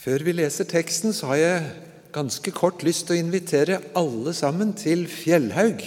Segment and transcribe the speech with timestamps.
[0.00, 1.64] Før vi leser teksten, så har jeg
[2.14, 5.82] ganske kort lyst til å invitere alle sammen til Fjellhaug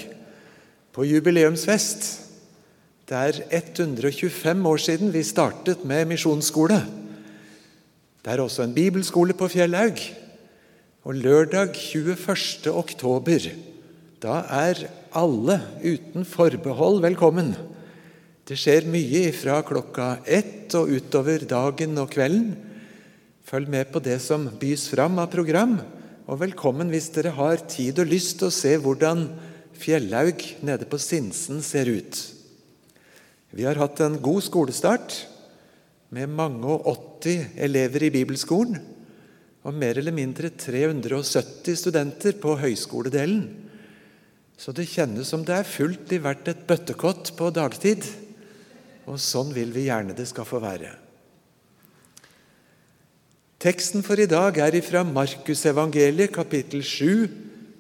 [0.94, 2.04] på jubileumsfest.
[3.10, 6.78] Det er 125 år siden vi startet med misjonsskole.
[8.22, 9.98] Det er også en bibelskole på Fjellhaug.
[11.10, 12.70] Og lørdag 21.
[12.70, 13.48] oktober,
[14.22, 14.84] da er
[15.18, 17.50] alle uten forbehold velkommen.
[18.46, 22.73] Det skjer mye fra klokka ett og utover dagen og kvelden.
[23.44, 25.76] Følg med på det som bys fram av program,
[26.32, 29.26] og velkommen hvis dere har tid og lyst til å se hvordan
[29.76, 32.22] Fjellaug nede på Sinsen ser ut.
[33.52, 35.18] Vi har hatt en god skolestart
[36.16, 36.88] med mange og
[37.20, 38.80] 80 elever i bibelskolen
[39.68, 43.44] og mer eller mindre 370 studenter på høyskoledelen.
[44.56, 48.08] Så det kjennes som det er fullt i hvert et bøttekott på dagtid.
[49.04, 51.03] Og sånn vil vi gjerne det skal få være.
[53.64, 57.30] Teksten for i dag er fra Markusevangeliet, kapittel 7,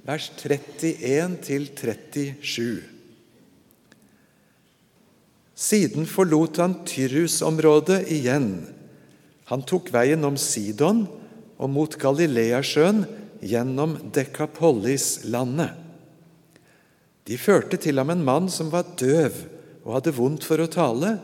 [0.08, 2.78] vers 31 til 37.
[5.60, 8.48] Siden forlot han Tyrus-området igjen.
[9.52, 11.04] Han tok veien om Sidon
[11.60, 13.04] og mot Galileasjøen
[13.44, 15.76] gjennom Dekapollis-landet.
[17.28, 19.36] De førte til ham en mann som var døv
[19.84, 21.18] og hadde vondt for å tale,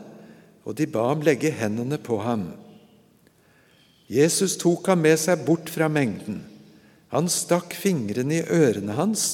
[0.68, 2.50] og de ba ham legge hendene på ham.
[4.10, 6.40] Jesus tok ham med seg bort fra mengden.
[7.14, 9.26] Han stakk fingrene i ørene hans,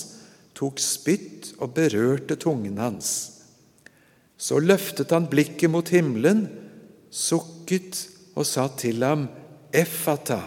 [0.56, 3.10] tok spytt og berørte tungen hans.
[4.36, 6.44] Så løftet han blikket mot himmelen,
[7.08, 8.02] sukket
[8.36, 9.26] og sa til ham,
[9.72, 10.42] Effata.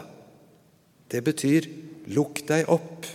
[1.10, 1.66] Det betyr
[2.14, 3.06] lukk deg opp.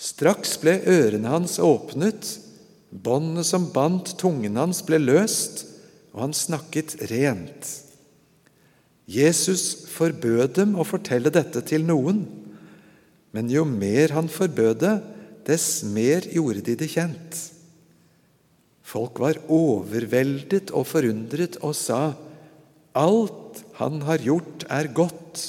[0.00, 2.26] Straks ble ørene hans åpnet,
[2.90, 5.64] båndet som bandt tungen hans, ble løst,
[6.10, 7.70] og han snakket rent.
[9.10, 12.22] Jesus forbød dem å fortelle dette til noen,
[13.34, 14.96] men jo mer han forbød det,
[15.48, 17.38] dess mer gjorde de det kjent.
[18.86, 22.02] Folk var overveldet og forundret og sa,
[22.98, 25.44] Alt han har gjort, er godt.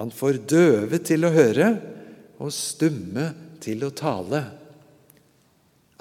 [0.00, 1.74] Han får døve til å høre
[2.40, 3.28] og stumme
[3.64, 4.40] til å tale.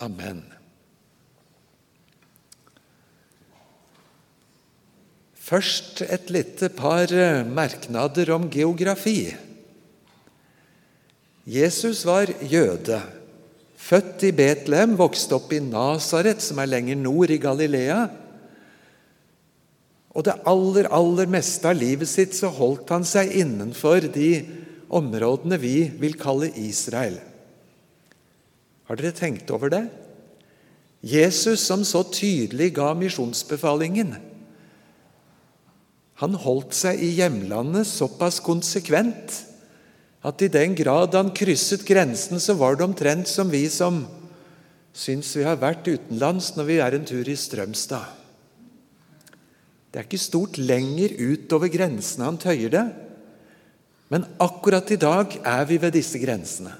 [0.04, 0.53] Amen.
[5.54, 7.12] Først et lite par
[7.46, 9.36] merknader om geografi.
[11.46, 12.98] Jesus var jøde.
[13.78, 18.00] Født i Betlehem, vokste opp i Nasaret, som er lenger nord i Galilea.
[20.18, 24.32] Og det aller, aller meste av livet sitt så holdt han seg innenfor de
[24.90, 27.22] områdene vi vil kalle Israel.
[28.90, 29.86] Har dere tenkt over det?
[31.06, 34.16] Jesus som så tydelig ga misjonsbefalingen.
[36.22, 39.40] Han holdt seg i hjemlandet såpass konsekvent
[40.24, 44.04] at i den grad han krysset grensen, så var det omtrent som vi som
[44.94, 48.06] syns vi har vært utenlands når vi er en tur i Strømstad.
[49.92, 52.86] Det er ikke stort lenger utover grensene han tøyer det,
[54.14, 56.72] men akkurat i dag er vi ved disse grensene.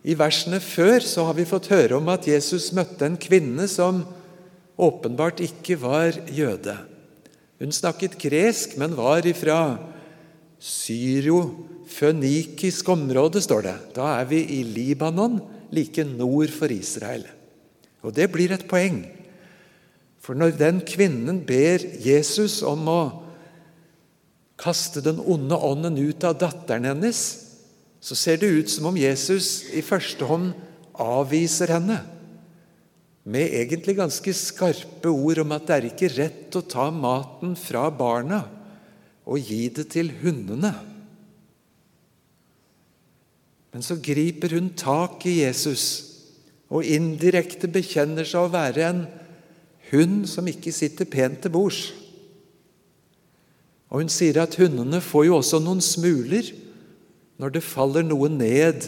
[0.00, 4.00] I versene før så har vi fått høre om at Jesus møtte en kvinne som
[4.80, 6.76] åpenbart ikke var jøde.
[7.60, 9.78] Hun snakket gresk, men var ifra
[10.60, 13.74] syro-fønikisk område, står det.
[13.96, 15.40] Da er vi i Libanon,
[15.70, 17.26] like nord for Israel.
[18.00, 19.06] Og det blir et poeng.
[20.20, 23.22] For når den kvinnen ber Jesus om å
[24.60, 27.46] kaste den onde ånden ut av datteren hennes,
[28.00, 30.52] så ser det ut som om Jesus i første hånd
[31.00, 32.19] avviser henne.
[33.28, 37.88] Med egentlig ganske skarpe ord om at det er ikke rett å ta maten fra
[37.92, 38.44] barna
[39.28, 40.72] og gi det til hundene.
[43.70, 45.84] Men så griper hun tak i Jesus
[46.70, 49.04] og indirekte bekjenner seg å være en
[49.90, 51.90] hund som ikke sitter pent til bords.
[53.90, 56.46] Og Hun sier at hundene får jo også noen smuler
[57.42, 58.86] når det faller noe ned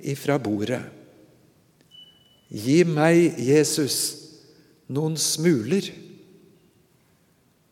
[0.00, 0.80] ifra bordet.
[2.48, 3.96] Gi meg, Jesus,
[4.88, 5.90] noen smuler.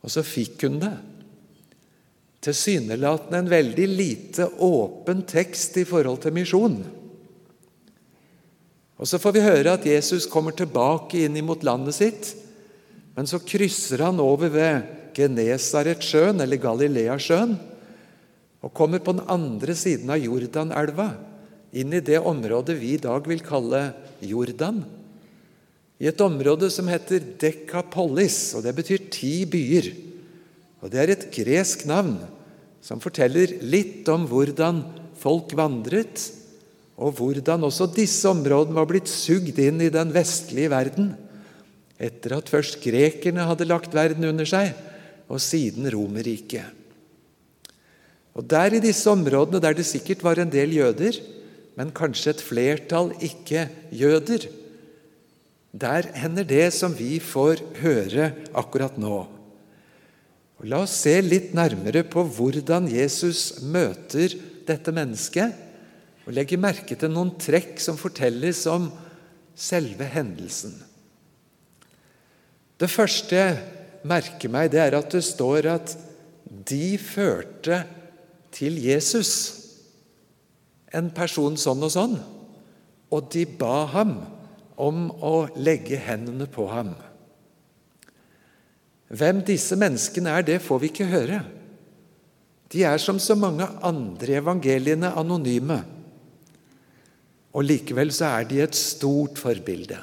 [0.05, 0.95] Og så fikk hun det
[2.47, 6.79] tilsynelatende en veldig lite åpen tekst i forhold til misjon.
[8.97, 12.31] Og Så får vi høre at Jesus kommer tilbake inn mot landet sitt,
[13.17, 14.87] men så krysser han over ved
[15.17, 17.57] Genesaretsjøen, eller Galileasjøen,
[18.65, 21.11] og kommer på den andre siden av Jordanelva,
[21.75, 23.89] inn i det området vi i dag vil kalle
[24.23, 24.85] Jordan.
[25.97, 29.91] I et område som heter Dekapolis, og det betyr ti byer.
[30.85, 32.19] Og Det er et gresk navn
[32.85, 34.85] som forteller litt om hvordan
[35.19, 36.29] folk vandret,
[36.97, 41.15] og hvordan også disse områdene var blitt sugd inn i den vestlige verden,
[41.97, 44.73] etter at først grekerne hadde lagt verden under seg,
[45.27, 46.69] og siden Romerriket.
[48.37, 51.17] Og Der i disse områdene der det sikkert var en del jøder,
[51.77, 54.49] men kanskje et flertall ikke-jøder,
[55.77, 59.27] der hender det som vi får høre akkurat nå.
[60.57, 64.33] Og la oss se litt nærmere på hvordan Jesus møter
[64.67, 65.53] dette mennesket,
[66.27, 68.89] og legge merke til noen trekk som fortelles om
[69.57, 70.73] selve hendelsen.
[72.77, 73.61] Det første jeg
[74.09, 75.95] merker meg, det er at det står at
[76.67, 77.85] de førte
[78.57, 79.66] til Jesus
[80.95, 82.17] en person sånn og sånn,
[83.11, 84.17] og de ba ham
[84.77, 86.93] om å legge hendene på ham.
[89.07, 91.41] Hvem disse menneskene er, det får vi ikke høre.
[92.73, 95.79] De er som så mange andre evangeliene anonyme.
[97.57, 100.01] Og likevel så er de et stort forbilde.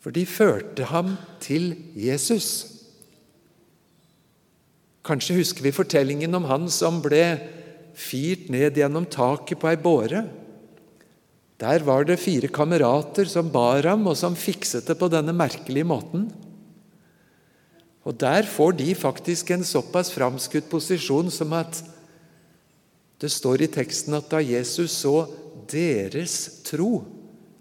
[0.00, 2.76] For de førte ham til Jesus.
[5.06, 7.24] Kanskje husker vi fortellingen om han som ble
[7.96, 10.26] firt ned gjennom taket på ei båre.
[11.56, 15.88] Der var det fire kamerater som bar ham, og som fikset det på denne merkelige
[15.88, 16.28] måten.
[18.06, 21.82] Og Der får de faktisk en såpass framskutt posisjon som at
[23.18, 25.26] det står i teksten at da Jesus så
[25.66, 27.02] deres tro,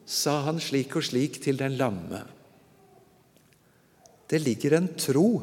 [0.05, 2.21] sa han slik og slik til den lamme.
[4.29, 5.41] Det ligger en tro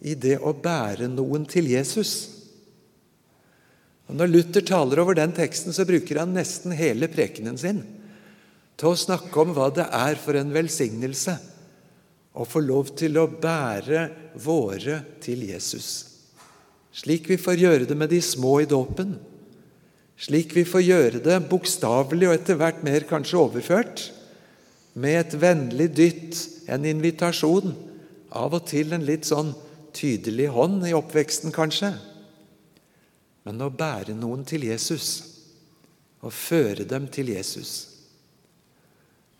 [0.00, 2.39] i det å bære noen til Jesus.
[4.10, 7.84] Og Når Luther taler over den teksten, så bruker han nesten hele prekenen sin
[8.80, 11.34] til å snakke om hva det er for en velsignelse
[12.32, 14.06] å få lov til å bære
[14.40, 15.90] våre til Jesus.
[16.96, 19.14] Slik vi får gjøre det med de små i dåpen.
[20.18, 24.08] Slik vi får gjøre det bokstavelig og etter hvert mer kanskje overført.
[24.98, 27.76] Med et vennlig dytt, en invitasjon,
[28.30, 29.52] av og til en litt sånn
[29.94, 31.94] tydelig hånd i oppveksten, kanskje
[33.46, 35.08] men å bære noen til Jesus
[36.20, 37.72] og føre dem til Jesus.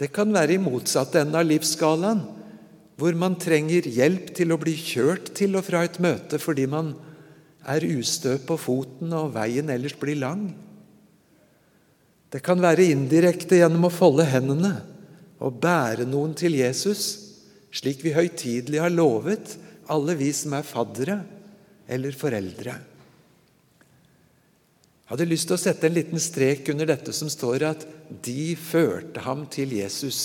[0.01, 2.23] Det kan være i motsatt ende av livsskalaen,
[3.01, 6.95] hvor man trenger hjelp til å bli kjørt til og fra et møte fordi man
[7.69, 10.51] er ustø på foten og veien ellers blir lang.
[12.31, 14.75] Det kan være indirekte gjennom å folde hendene
[15.41, 17.03] og bære noen til Jesus,
[17.73, 19.57] slik vi høytidelig har lovet
[19.91, 21.19] alle vi som er faddere
[21.91, 22.77] eller foreldre.
[25.11, 27.87] Hadde lyst til å sette en liten strek under dette som står at
[28.23, 30.21] de førte ham til Jesus,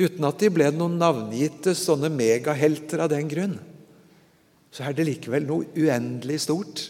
[0.00, 3.58] uten at de ble noen navngitte sånne megahelter av den grunn.
[4.72, 6.86] Så er det likevel noe uendelig stort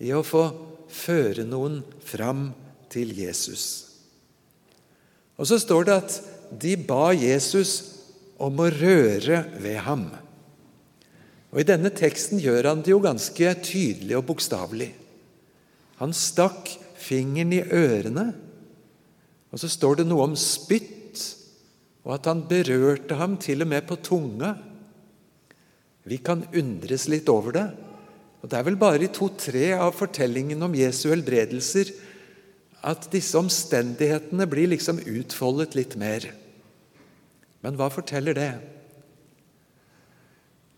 [0.00, 0.46] i å få
[0.88, 2.48] føre noen fram
[2.90, 3.66] til Jesus.
[5.36, 6.16] Og så står det at
[6.64, 7.74] de ba Jesus
[8.40, 10.08] om å røre ved ham.
[11.50, 14.90] Og I denne teksten gjør han det jo ganske tydelig og bokstavelig.
[16.00, 16.70] Han stakk
[17.00, 18.30] fingeren i ørene,
[19.50, 21.20] og så står det noe om spytt,
[22.06, 24.54] og at han berørte ham til og med på tunga.
[26.08, 27.66] Vi kan undres litt over det.
[28.40, 31.92] Og Det er vel bare i to-tre av fortellingen om Jesu helbredelser
[32.88, 36.24] at disse omstendighetene blir liksom utfoldet litt mer.
[37.60, 38.52] Men hva forteller det?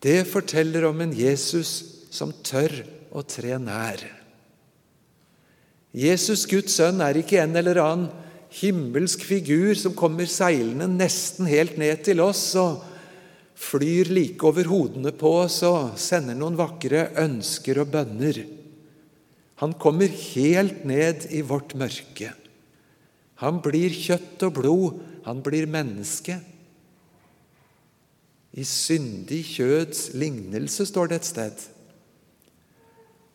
[0.02, 1.70] Det forteller om en Jesus
[2.10, 2.80] som tør
[3.14, 4.02] å tre nær.
[5.92, 8.08] Jesus, Guds sønn, er ikke en eller annen
[8.52, 12.80] himmelsk figur som kommer seilende nesten helt ned til oss og
[13.62, 18.40] flyr like over hodene på oss og sender noen vakre ønsker og bønner.
[19.62, 22.32] Han kommer helt ned i vårt mørke.
[23.44, 26.38] Han blir kjøtt og blod, han blir menneske.
[28.52, 31.62] I syndig kjøds lignelse, står det et sted.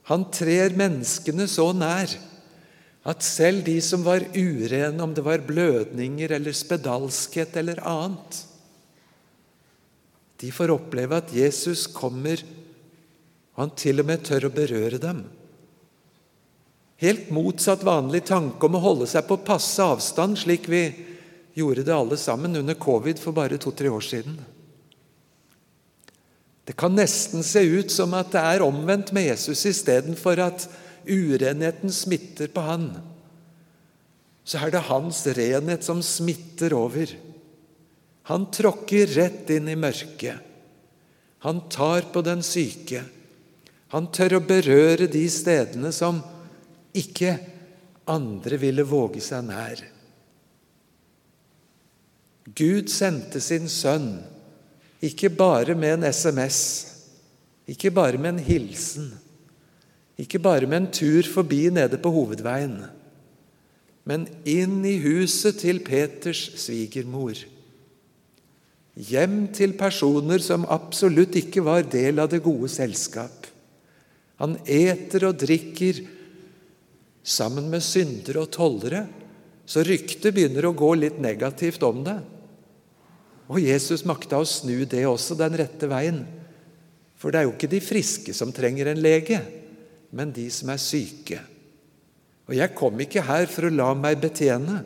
[0.09, 2.11] Han trer menneskene så nær
[3.07, 8.43] at selv de som var urene, om det var blødninger eller spedalskhet eller annet,
[10.37, 12.43] de får oppleve at Jesus kommer,
[13.55, 15.23] og han til og med tør å berøre dem.
[17.01, 20.83] Helt motsatt vanlig tanke om å holde seg på passe avstand, slik vi
[21.57, 24.37] gjorde det alle sammen under covid for bare to-tre år siden.
[26.67, 30.67] Det kan nesten se ut som at det er omvendt med Jesus istedenfor at
[31.09, 32.89] urenheten smitter på han,
[34.47, 37.11] så er det hans renhet som smitter over.
[38.31, 40.39] Han tråkker rett inn i mørket.
[41.43, 43.03] Han tar på den syke.
[43.91, 46.19] Han tør å berøre de stedene som
[46.97, 47.37] ikke
[48.11, 49.83] andre ville våge seg nær.
[52.47, 54.13] Gud sendte sin sønn
[55.03, 56.59] ikke bare med en SMS,
[57.69, 59.11] ikke bare med en hilsen,
[60.17, 62.79] ikke bare med en tur forbi nede på hovedveien,
[64.07, 67.37] men inn i huset til Peters svigermor.
[68.97, 73.45] Hjem til personer som absolutt ikke var del av det gode selskap.
[74.41, 76.01] Han eter og drikker
[77.27, 79.03] sammen med syndere og tollere,
[79.67, 82.17] så ryktet begynner å gå litt negativt om det.
[83.51, 86.23] Og Jesus makta å snu det også den rette veien.
[87.19, 89.41] For det er jo ikke de friske som trenger en lege,
[90.15, 91.41] men de som er syke.
[92.47, 94.79] Og jeg kom ikke her for å la meg betjene,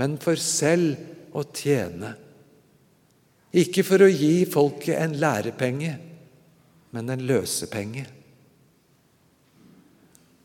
[0.00, 2.14] men for selv å tjene.
[3.52, 5.92] Ikke for å gi folket en lærepenge,
[6.96, 8.06] men en løsepenge.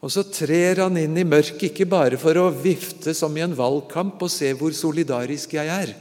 [0.04, 3.56] Og så trer han inn i mørket, ikke bare for å vifte som i en
[3.58, 5.96] valgkamp og se hvor solidarisk jeg er.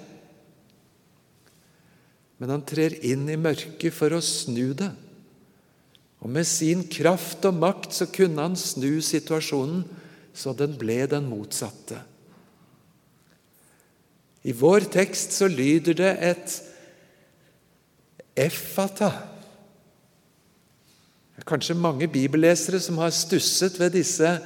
[2.37, 4.91] Men han trer inn i mørket for å snu det.
[6.25, 9.85] Og med sin kraft og makt så kunne han snu situasjonen
[10.37, 11.99] så den ble den motsatte.
[14.47, 16.57] I vår tekst så lyder det et
[18.37, 19.09] effata.
[21.35, 24.37] Det er kanskje mange bibellesere som har stusset ved disse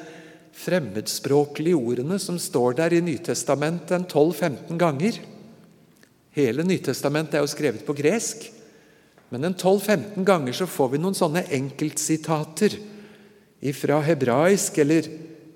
[0.61, 5.21] fremmedspråklige ordene som står der i Nytestamentet en 12-15 ganger.
[6.37, 8.49] Hele Nytestamentet er jo skrevet på gresk,
[9.31, 12.75] men en 12-15 ganger så får vi noen sånne enkeltsitater
[13.77, 15.07] fra hebraisk eller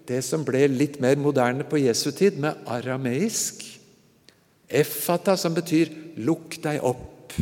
[0.07, 3.65] det som ble litt mer moderne på Jesu tid, med arameisk.
[4.69, 7.41] Effata, som betyr 'lukk deg opp'.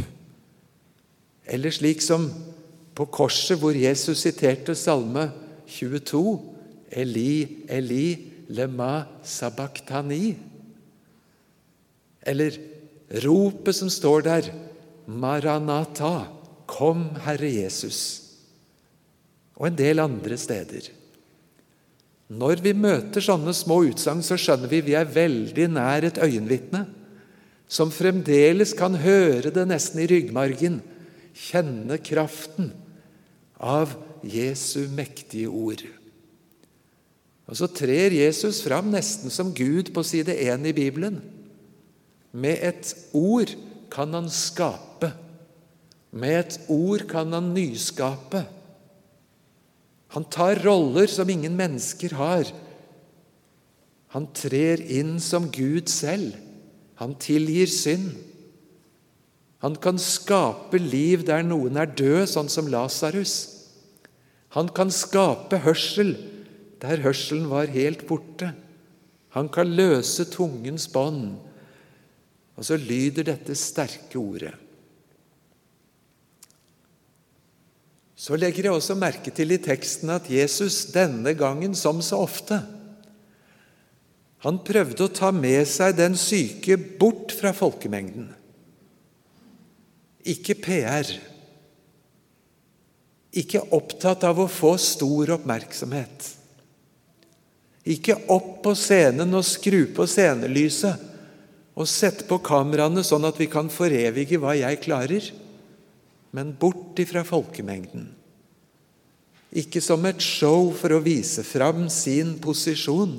[1.46, 2.30] Eller slik som
[2.94, 5.30] på korset, hvor Jesus siterte Salme
[5.66, 6.40] 22,
[6.92, 10.36] 'Eli, Eli, lema sabachthani'.
[12.22, 12.58] Eller
[13.24, 14.42] ropet som står der,
[15.08, 16.26] 'Maranata',
[16.66, 18.22] kom, Herre Jesus.
[19.56, 20.88] Og en del andre steder.
[22.32, 26.86] Når vi møter sånne små utsagn, så skjønner vi vi er veldig nær et øyenvitne
[27.72, 30.80] som fremdeles kan høre det nesten i ryggmargen,
[31.32, 32.68] kjenne kraften
[33.56, 33.94] av
[34.28, 35.84] Jesu mektige ord.
[37.48, 41.20] Og Så trer Jesus fram nesten som Gud på side 1 i Bibelen.
[42.32, 43.50] Med et ord
[43.92, 44.91] kan han skape.
[46.12, 48.44] Med et ord kan han nyskape.
[50.12, 52.50] Han tar roller som ingen mennesker har.
[54.12, 56.36] Han trer inn som Gud selv.
[57.00, 58.12] Han tilgir synd.
[59.64, 63.36] Han kan skape liv der noen er død, sånn som Lasarus.
[64.52, 66.12] Han kan skape hørsel
[66.82, 68.50] der hørselen var helt borte.
[69.36, 71.36] Han kan løse tungens bånd.
[72.58, 74.52] Og så lyder dette sterke ordet.
[78.22, 82.60] Så legger jeg også merke til i teksten at Jesus denne gangen, som så ofte,
[84.42, 88.28] han prøvde å ta med seg den syke bort fra folkemengden.
[90.26, 91.06] Ikke PR.
[93.38, 96.26] Ikke opptatt av å få stor oppmerksomhet.
[97.90, 101.08] Ikke opp på scenen og skru på scenelyset
[101.72, 105.30] og sette på kameraene sånn at vi kan forevige hva jeg klarer
[106.32, 108.08] men bort ifra folkemengden.
[109.52, 113.18] Ikke som et show for å vise fram sin posisjon.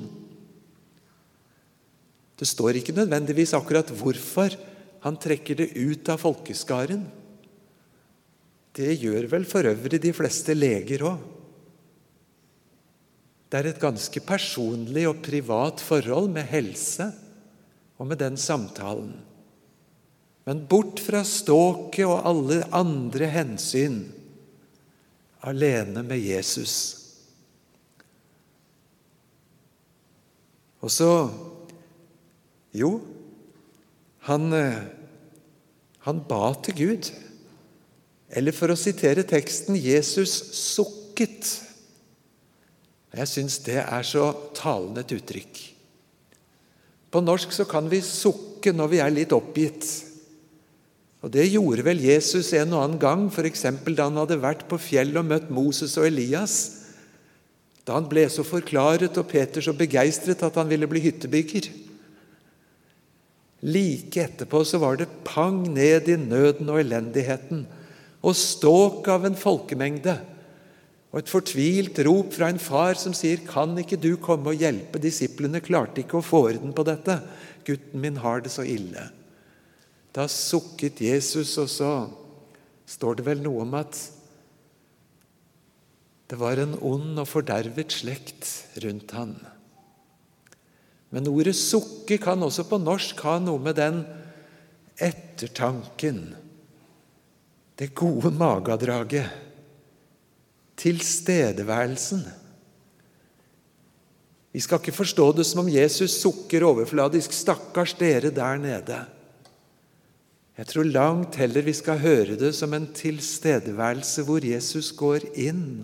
[2.34, 4.56] Det står ikke nødvendigvis akkurat hvorfor
[5.04, 7.04] han trekker det ut av folkeskaren.
[8.74, 11.30] Det gjør vel for øvrig de fleste leger òg.
[13.46, 17.06] Det er et ganske personlig og privat forhold med helse
[18.00, 19.12] og med den samtalen.
[20.44, 24.02] Men bort fra ståket og alle andre hensyn.
[25.44, 26.76] Alene med Jesus.
[30.84, 31.10] Og så
[32.74, 32.98] Jo,
[34.26, 34.80] han, eh,
[36.02, 37.10] han ba til Gud.
[38.34, 41.52] Eller for å sitere teksten Jesus sukket.
[43.14, 45.60] Jeg syns det er så talende et uttrykk.
[47.14, 49.86] På norsk så kan vi sukke når vi er litt oppgitt.
[51.24, 53.64] Og Det gjorde vel Jesus en og annen gang, f.eks.
[53.64, 56.58] da han hadde vært på fjellet og møtt Moses og Elias.
[57.88, 61.70] Da han ble så forklaret og Peter så begeistret at han ville bli hyttebygger.
[63.64, 67.64] Like etterpå så var det pang ned i nøden og elendigheten
[68.24, 70.18] og ståk av en folkemengde
[71.14, 74.98] Og et fortvilt rop fra en far som sier, 'Kan ikke du komme og hjelpe?'
[74.98, 77.22] Disiplene klarte ikke å få orden på dette.
[77.64, 79.23] 'Gutten min har det så ille.'
[80.14, 81.90] Da sukket Jesus, og så
[82.86, 83.98] står det vel noe om at
[86.30, 88.46] det var en ond og fordervet slekt
[88.82, 89.34] rundt han.
[91.14, 94.00] Men ordet 'sukke' kan også på norsk ha noe med den
[94.98, 96.34] ettertanken,
[97.78, 99.30] det gode magedraget,
[100.76, 102.24] tilstedeværelsen.
[104.54, 109.13] Vi skal ikke forstå det som om Jesus sukker overfladisk 'stakkars dere der nede'.
[110.54, 115.82] Jeg tror langt heller vi skal høre det som en tilstedeværelse hvor Jesus går inn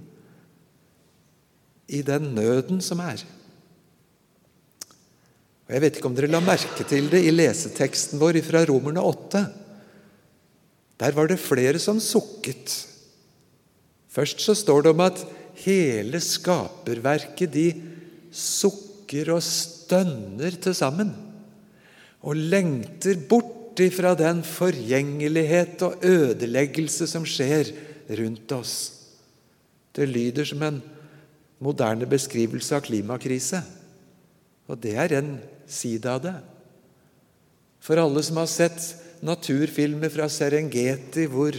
[1.91, 3.25] i den nøden som er.
[5.67, 9.03] Og Jeg vet ikke om dere la merke til det i leseteksten vår fra Romerne
[9.03, 9.43] 8.
[11.03, 12.75] Der var det flere som sukket.
[14.11, 15.23] Først så står det om at
[15.65, 17.69] hele skaperverket de
[18.31, 21.11] sukker og stønner til sammen.
[22.23, 27.73] Og lengter bort ifra den forgjengelighet og ødeleggelse som skjer
[28.21, 28.75] rundt oss.
[29.95, 30.81] Det lyder som en
[31.61, 33.61] moderne beskrivelse av klimakrise.
[34.71, 35.35] Og det er en
[35.71, 36.37] side av det.
[37.81, 38.81] For alle som har sett
[39.27, 41.57] naturfilmer fra Serengeti hvor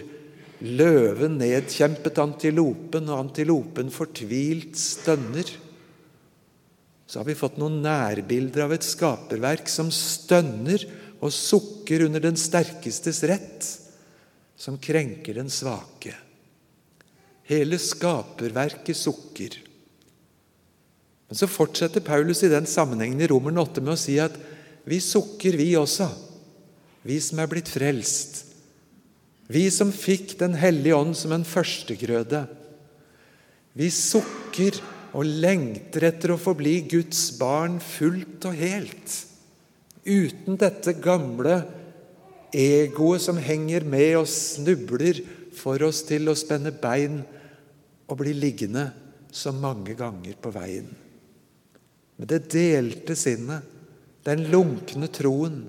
[0.62, 5.50] løven nedkjempet antilopen, og antilopen fortvilt stønner,
[7.12, 10.86] så har vi fått noen nærbilder av et skaperverk som stønner
[11.22, 13.68] og sukker under den sterkestes rett,
[14.58, 16.14] som krenker den svake.
[17.50, 19.58] Hele skaperverket sukker.
[21.30, 24.36] Men så fortsetter Paulus i den sammenhengen i Romeren 8 med å si at
[24.84, 26.10] vi sukker, vi også,
[27.06, 28.48] vi som er blitt frelst.
[29.52, 32.46] Vi som fikk Den hellige ånd som en førstegrøde.
[33.76, 34.78] Vi sukker
[35.12, 39.18] og lengter etter å få bli Guds barn fullt og helt.
[40.06, 41.60] Uten dette gamle
[42.56, 45.22] egoet som henger med og snubler
[45.56, 47.22] for oss til å spenne bein
[48.10, 48.90] og bli liggende
[49.32, 50.90] så mange ganger på veien
[52.22, 53.66] med det delte sinnet,
[54.22, 55.64] den lunkne troen,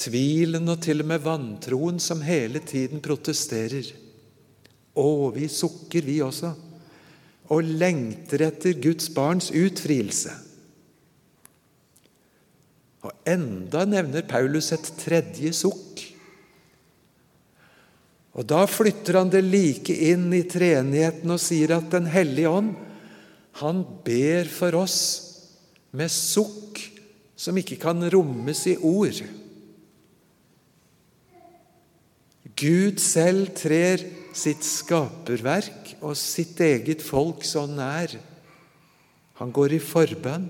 [0.00, 3.90] tvilen og til og med vantroen som hele tiden protesterer.
[4.96, 6.54] Å, vi sukker, vi også,
[7.52, 10.32] og lengter etter Guds barns utfrielse.
[13.08, 16.02] Og enda nevner Paulus et tredje sukk.
[18.38, 22.76] Og Da flytter han det like inn i treenigheten og sier at Den hellige ånd,
[23.58, 24.98] han ber for oss
[25.90, 26.78] med sukk
[27.38, 29.18] som ikke kan rommes i ord.
[32.58, 34.04] Gud selv trer
[34.36, 38.14] sitt skaperverk og sitt eget folk så nær.
[39.38, 40.48] Han går i forbønn.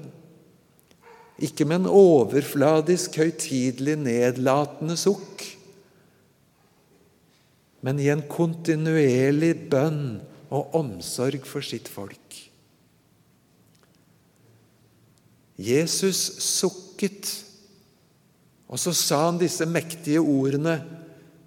[1.39, 5.45] Ikke med en overfladisk, høytidelig, nedlatende sukk,
[7.87, 10.19] men i en kontinuerlig bønn
[10.51, 12.41] og omsorg for sitt folk.
[15.59, 17.31] Jesus sukket,
[18.67, 20.77] og så sa han disse mektige ordene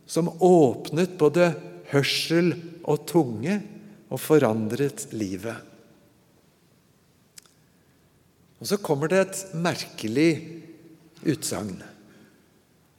[0.09, 1.51] som åpnet både
[1.91, 2.53] hørsel
[2.87, 3.59] og tunge
[4.11, 5.70] og forandret livet.
[8.61, 10.31] Og Så kommer det et merkelig
[11.25, 11.81] utsagn.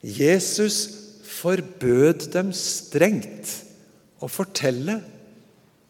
[0.03, 0.83] Jesus
[1.23, 3.53] forbød dem strengt
[4.23, 4.99] å fortelle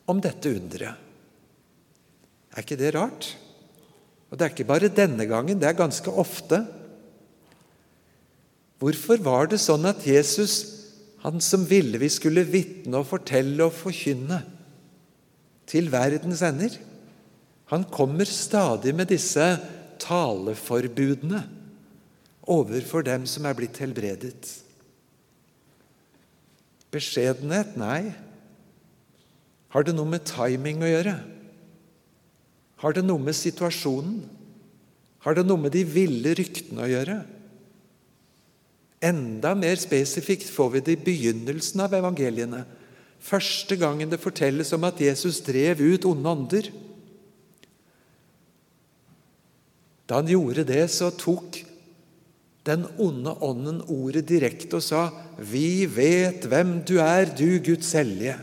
[0.09, 0.99] om dette underet.
[2.53, 3.31] Er ikke det rart?
[4.29, 6.61] Og det er ikke bare denne gangen, det er ganske ofte.
[8.81, 10.55] Hvorfor var det sånn at Jesus,
[11.25, 14.43] han som ville vi skulle vitne og fortelle og forkynne
[15.69, 16.75] til verdens ender,
[17.73, 19.43] han kommer stadig med disse
[20.03, 21.41] taleforbudene
[22.49, 24.51] overfor dem som er blitt helbredet.
[26.93, 27.77] Beskjedenhet?
[27.79, 28.13] Nei.
[29.73, 31.15] Har det noe med timing å gjøre?
[32.83, 34.19] Har det noe med situasjonen?
[35.23, 37.21] Har det noe med de ville ryktene å gjøre?
[39.03, 42.61] Enda mer spesifikt får vi det i begynnelsen av evangeliene.
[43.23, 46.69] Første gangen det fortelles om at Jesus drev ut onde ånder.
[50.09, 51.61] Da han gjorde det, så tok
[52.67, 58.39] den onde ånden ordet direkte og sa, 'Vi vet hvem du er, du Guds hellige.'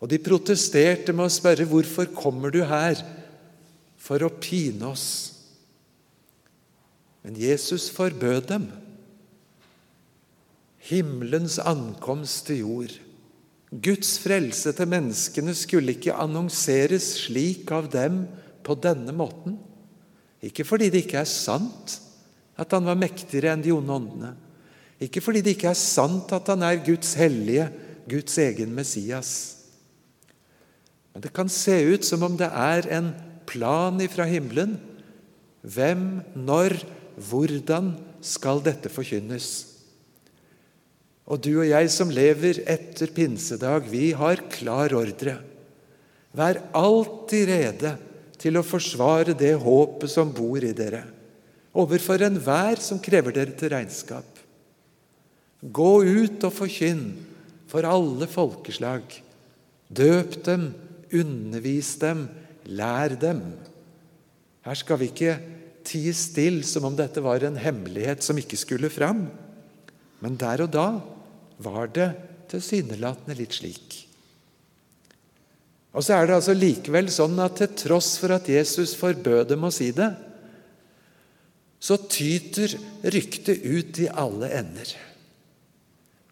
[0.00, 2.98] Og de protesterte med å spørre hvorfor kommer du her
[3.96, 5.32] for å pine oss.
[7.24, 8.68] Men Jesus forbød dem.
[10.78, 12.92] Himmelens ankomst til jord
[13.82, 18.20] Guds frelse til menneskene skulle ikke annonseres slik av dem
[18.62, 19.56] på denne måten.
[20.44, 21.98] Ikke fordi det ikke er sant
[22.60, 24.32] at han var mektigere enn de onde åndene.
[25.02, 27.66] Ikke fordi det ikke er sant at han er Guds hellige,
[28.10, 29.30] Guds egen Messias.
[31.12, 33.12] Men det kan se ut som om det er en
[33.48, 34.76] plan ifra himmelen.
[35.64, 36.76] Hvem, når,
[37.16, 39.50] hvordan skal dette forkynnes?
[41.24, 45.38] Og du og jeg som lever etter pinsedag, vi har klar ordre.
[46.36, 47.94] Vær alltid rede
[48.44, 51.06] til å forsvare det håpet som bor i dere,
[51.72, 54.28] overfor enhver som krever dere til regnskap.
[55.64, 57.06] Gå ut og forkynn
[57.70, 59.06] for alle folkeslag.
[59.88, 60.68] Døp dem,
[61.14, 62.26] undervis dem,
[62.68, 63.40] lær dem.
[64.64, 65.38] Her skal vi ikke
[65.84, 69.24] tie stille som om dette var en hemmelighet som ikke skulle fram.
[70.20, 70.88] Men der og da
[71.64, 72.10] var det
[72.52, 74.04] tilsynelatende litt slik.
[75.94, 79.66] Og så er det altså likevel sånn at til tross for at Jesus forbød dem
[79.66, 80.10] å si det,
[81.78, 82.72] så tyter
[83.14, 84.90] ryktet ut i alle ender.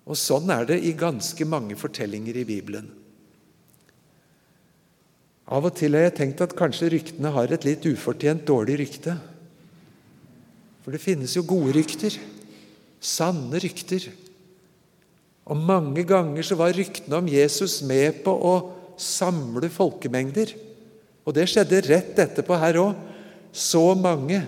[0.09, 2.89] Og sånn er det i ganske mange fortellinger i Bibelen.
[5.53, 9.19] Av og til har jeg tenkt at kanskje ryktene har et litt ufortjent dårlig rykte.
[10.83, 12.17] For det finnes jo gode rykter.
[13.03, 14.09] Sanne rykter.
[15.53, 18.55] Og mange ganger så var ryktene om Jesus med på å
[19.03, 20.55] samle folkemengder.
[21.27, 23.09] Og det skjedde rett etterpå her òg.
[23.53, 24.41] Så mange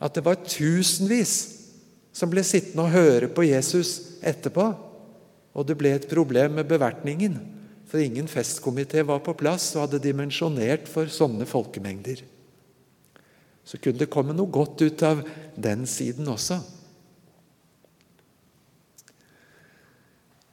[0.00, 1.34] at det var tusenvis
[2.16, 4.70] som ble sittende og høre på Jesus etterpå.
[5.54, 7.36] Og det ble et problem med bevertningen,
[7.90, 12.22] for ingen festkomité var på plass og hadde dimensjonert for sånne folkemengder.
[13.66, 15.24] Så kunne det komme noe godt ut av
[15.58, 16.60] den siden også.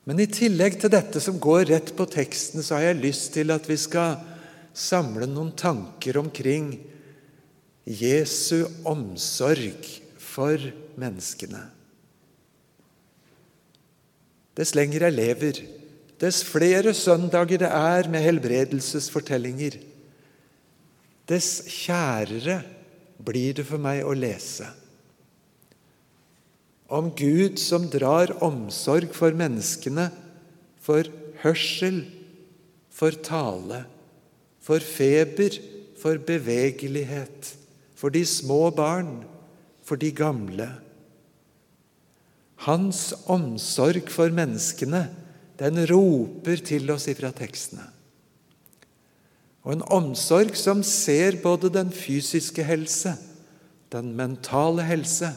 [0.08, 3.52] Men i tillegg til dette som går rett på teksten, så har jeg lyst til
[3.52, 4.22] at vi skal
[4.72, 6.78] samle noen tanker omkring
[7.84, 9.84] Jesu omsorg
[10.22, 10.64] for
[11.00, 11.66] menneskene.
[14.56, 15.62] Dess lenger jeg lever,
[16.24, 19.76] dess flere søndager det er med helbredelsesfortellinger,
[21.28, 22.62] dess kjærere
[23.28, 24.72] blir det for meg å lese
[26.88, 30.10] om Gud som drar omsorg for menneskene,
[30.80, 31.08] for
[31.44, 32.06] hørsel,
[32.90, 33.84] for tale,
[34.64, 35.60] for feber,
[36.00, 37.54] for bevegelighet,
[37.98, 39.26] for de små barn,
[39.84, 40.70] for de gamle.
[42.68, 45.08] Hans omsorg for menneskene,
[45.58, 47.86] den roper til oss ifra tekstene.
[49.68, 53.18] Og en omsorg som ser både den fysiske helse,
[53.92, 55.34] den mentale helse,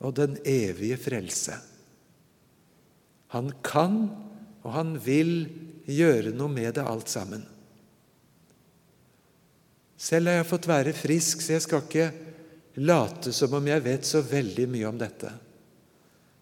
[0.00, 1.58] og den evige frelse.
[3.36, 4.02] Han kan
[4.64, 5.34] og han vil
[5.88, 7.44] gjøre noe med det alt sammen.
[10.00, 12.08] Selv har jeg fått være frisk, så jeg skal ikke
[12.80, 15.32] late som om jeg vet så veldig mye om dette.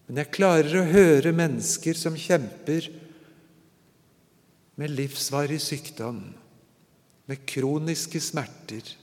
[0.07, 2.87] Men jeg klarer å høre mennesker som kjemper
[4.79, 6.21] med livsvarig sykdom,
[7.29, 8.95] med kroniske smerter,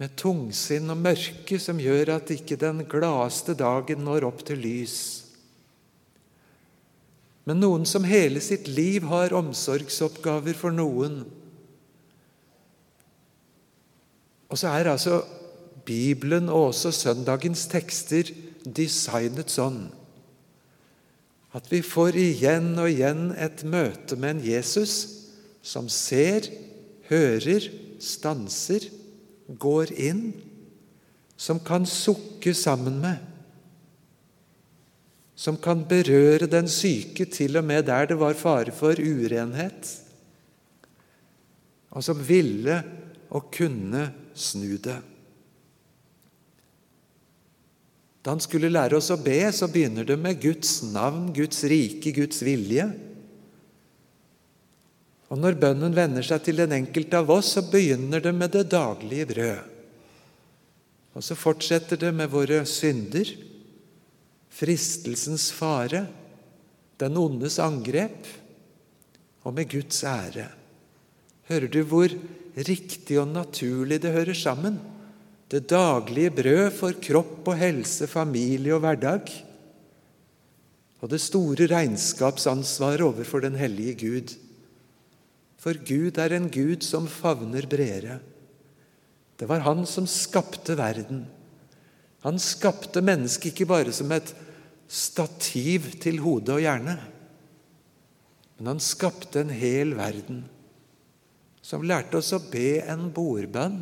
[0.00, 4.96] med tungsinn og mørke som gjør at ikke den gladeste dagen når opp til lys.
[7.44, 11.22] Men noen som hele sitt liv har omsorgsoppgaver for noen.
[14.48, 15.20] Og så er altså
[15.84, 18.32] Bibelen og også søndagens tekster
[18.64, 19.84] designet sånn
[21.54, 24.94] at vi får igjen og igjen et møte med en Jesus
[25.62, 26.48] som ser,
[27.06, 27.68] hører,
[28.02, 28.88] stanser
[29.48, 30.26] går inn,
[31.36, 33.18] som kan sukke sammen med,
[35.34, 39.90] som kan berøre den syke til og med der det var fare for urenhet,
[41.94, 42.78] og som ville
[43.34, 45.00] og kunne snu det.
[48.24, 52.14] Da han skulle lære oss å be, så begynner det med Guds navn, Guds rike,
[52.16, 52.86] Guds vilje.
[55.32, 58.66] Og Når bønnen vender seg til den enkelte av oss, så begynner det med det
[58.74, 59.70] daglige brød.
[61.14, 63.28] Og så fortsetter det med våre synder,
[64.54, 66.04] fristelsens fare,
[67.00, 68.26] den ondes angrep,
[69.44, 70.48] og med Guds ære.
[71.50, 72.12] Hører du hvor
[72.56, 74.78] riktig og naturlig det hører sammen?
[75.50, 79.28] Det daglige brød for kropp og helse, familie og hverdag.
[81.04, 84.34] Og det store regnskapsansvaret overfor den hellige Gud.
[85.64, 88.18] For Gud er en Gud som favner bredere.
[89.40, 91.24] Det var Han som skapte verden.
[92.24, 94.34] Han skapte mennesket ikke bare som et
[94.88, 96.98] stativ til hode og hjerne,
[98.54, 100.44] Men han skapte en hel verden
[101.64, 103.80] som lærte oss å be en bordbønn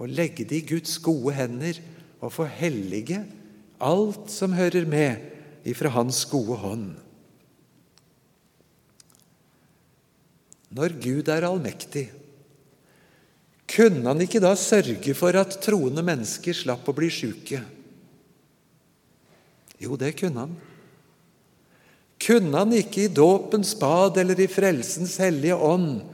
[0.00, 1.76] og legge det i Guds gode hender
[2.22, 3.20] og få hellige
[3.84, 6.86] alt som hører med ifra Hans gode hånd.
[10.74, 12.08] Når Gud er allmektig,
[13.74, 17.62] kunne han ikke da sørge for at troende mennesker slapp å bli sjuke?
[19.80, 20.56] Jo, det kunne han.
[22.24, 26.04] Kunne han ikke i dåpens bad eller i frelsens hellige ånd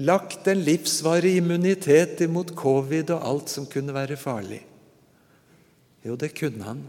[0.00, 4.62] lagt en livsvarig immunitet imot covid og alt som kunne være farlig?
[6.06, 6.84] Jo, det kunne han.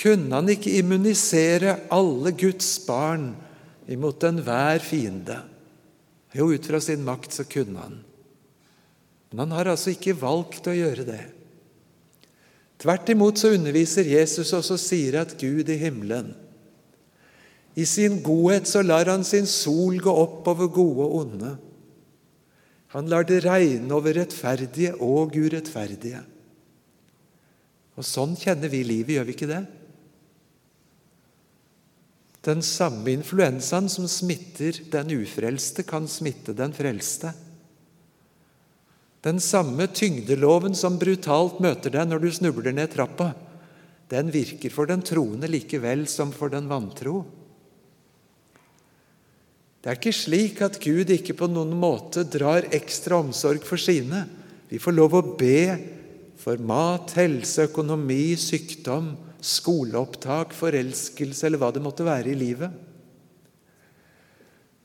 [0.00, 3.32] Kunne han ikke immunisere alle Guds barn
[3.90, 5.40] imot enhver fiende?
[6.36, 7.96] Jo, ut fra sin makt så kunne han.
[9.30, 11.22] Men han har altså ikke valgt å gjøre det.
[12.80, 16.32] Tvert imot så underviser Jesus oss og sier at Gud i himmelen
[17.78, 21.52] i sin godhet så lar han sin sol gå opp over gode og onde.
[22.94, 26.24] Han lar det regne over rettferdige og urettferdige.
[27.94, 29.62] Og sånn kjenner vi livet, gjør vi ikke det?
[32.46, 37.34] Den samme influensaen som smitter den ufrelste, kan smitte den frelste.
[39.20, 43.34] Den samme tyngdeloven som brutalt møter deg når du snubler ned trappa,
[44.10, 47.20] den virker for den troende likevel som for den vantro.
[49.80, 54.24] Det er ikke slik at Gud ikke på noen måte drar ekstra omsorg for sine.
[54.68, 55.99] Vi får lov å be
[56.40, 59.12] for mat, helse, økonomi, sykdom,
[59.44, 62.72] skoleopptak, forelskelse eller hva det måtte være i livet.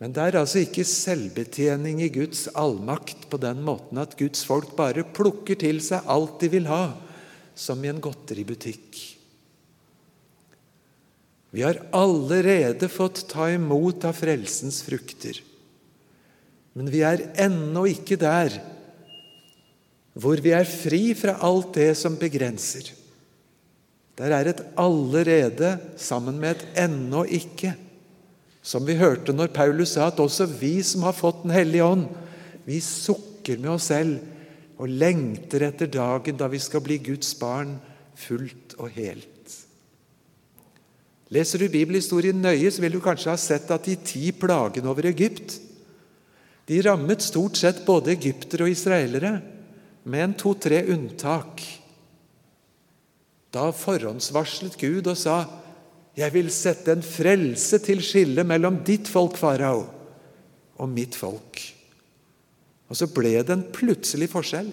[0.01, 4.75] Men det er altså ikke selvbetjening i Guds allmakt på den måten at Guds folk
[4.75, 6.89] bare plukker til seg alt de vil ha,
[7.55, 8.99] som i en godteributikk.
[11.55, 15.39] Vi har allerede fått ta imot av frelsens frukter.
[16.75, 18.57] Men vi er ennå ikke der
[20.15, 22.93] hvor vi er fri fra alt det som begrenser.
[24.15, 27.73] Der er et allerede sammen med et ennå ikke.
[28.65, 32.07] Som vi hørte når Paulus sa at også vi som har fått Den hellige ånd,
[32.65, 34.17] vi sukker med oss selv
[34.79, 37.75] og lengter etter dagen da vi skal bli Guds barn
[38.17, 39.29] fullt og helt.
[41.35, 45.07] Leser du bibelhistorien nøye, så vil du kanskje ha sett at de ti plagene over
[45.09, 45.59] Egypt
[46.65, 49.35] de rammet stort sett både egyptere og israelere,
[50.05, 51.63] med en to-tre unntak.
[53.53, 55.45] Da forhåndsvarslet Gud og sa
[56.15, 59.85] 'Jeg vil sette en frelse til skille mellom ditt folk, farao,
[60.77, 61.73] og mitt folk'.
[62.89, 64.71] Og så ble det en plutselig forskjell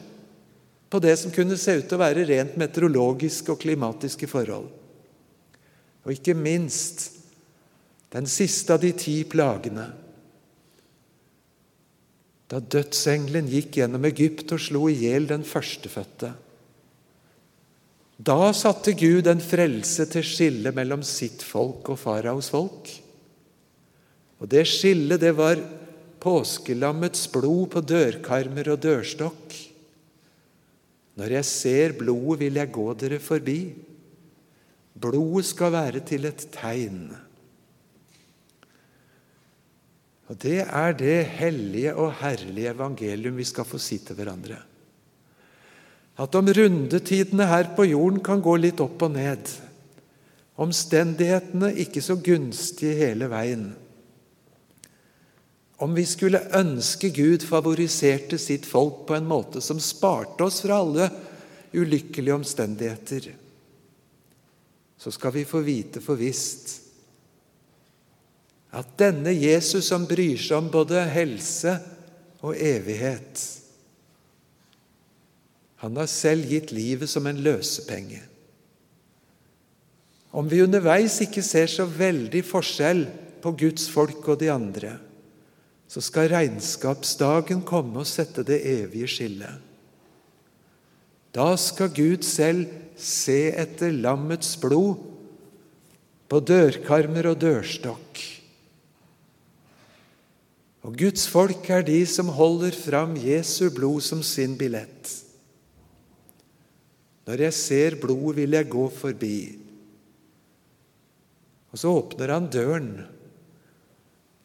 [0.90, 4.68] på det som kunne se ut til å være rent meteorologiske og klimatiske forhold.
[6.04, 7.10] Og ikke minst
[8.12, 9.88] den siste av de ti plagene.
[12.52, 16.34] Da dødsengelen gikk gjennom Egypt og slo i hjel den førstefødte.
[18.20, 22.90] Da satte Gud en frelse til skille mellom sitt folk og faraos folk.
[24.42, 25.62] Og Det skillet det var
[26.22, 29.56] påskelammets blod på dørkarmer og dørstokk.
[31.16, 33.58] Når jeg ser blodet, vil jeg gå dere forbi.
[34.92, 37.10] Blodet skal være til et tegn.
[40.32, 44.56] Og Det er det hellige og herlige evangelium vi skal få si til hverandre.
[46.16, 49.50] At om rundetidene her på jorden kan gå litt opp og ned,
[50.56, 53.70] omstendighetene ikke så gunstige hele veien
[55.82, 60.78] Om vi skulle ønske Gud favoriserte sitt folk på en måte som sparte oss fra
[60.78, 61.08] alle
[61.72, 63.32] ulykkelige omstendigheter,
[64.96, 66.81] så skal vi få vite for visst
[68.72, 71.76] at denne Jesus som bryr seg om både helse
[72.42, 73.42] og evighet,
[75.82, 78.20] han har selv gitt livet som en løsepenge.
[80.32, 83.02] Om vi underveis ikke ser så veldig forskjell
[83.42, 84.94] på Guds folk og de andre,
[85.90, 89.58] så skal regnskapsdagen komme og sette det evige skillet.
[91.34, 95.02] Da skal Gud selv se etter lammets blod
[96.30, 98.22] på dørkarmer og dørstokk.
[100.82, 105.10] Og Guds folk er de som holder fram Jesu blod som sin billett.
[107.22, 109.36] Når jeg ser blodet, vil jeg gå forbi.
[111.70, 112.90] Og så åpner han døren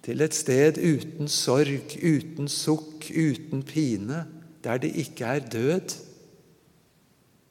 [0.06, 4.22] til et sted uten sorg, uten sukk, uten pine,
[4.64, 5.98] der det ikke er død,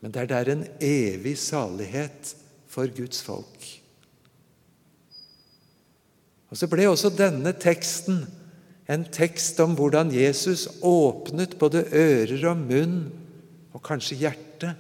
[0.01, 2.33] men der det er en evig salighet
[2.70, 3.66] for Guds folk.
[6.49, 8.22] Og Så ble også denne teksten
[8.87, 12.99] en tekst om hvordan Jesus åpnet både ører og munn,
[13.75, 14.72] og kanskje hjerte,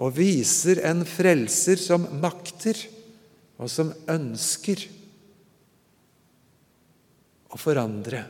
[0.00, 2.78] og viser en frelser som makter,
[3.60, 4.86] og som ønsker
[7.50, 8.22] å forandre.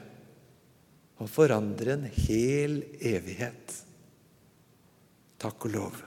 [1.21, 3.77] Og forandre en hel evighet.
[5.41, 6.01] Takk og lov.